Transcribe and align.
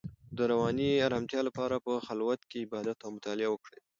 د 0.37 0.39
رواني 0.51 0.89
ارامتیا 1.07 1.41
لپاره 1.47 1.75
په 1.85 1.93
خلوت 2.05 2.41
کې 2.49 2.63
عبادت 2.65 2.97
او 3.03 3.09
مطالعه 3.17 3.49
وکړئ. 3.51 3.79